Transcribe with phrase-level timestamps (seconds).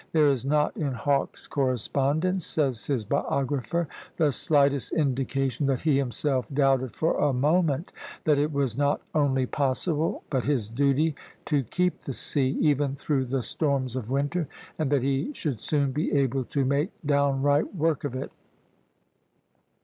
[0.13, 6.47] "There is not in Hawke's correspondence," says his biographer, "the slightest indication that he himself
[6.51, 7.91] doubted for a moment
[8.23, 11.13] that it was not only possible, but his duty,
[11.45, 14.47] to keep the sea, even through the storms of winter,
[14.79, 18.31] and that he should soon be able to 'make downright work of it.'"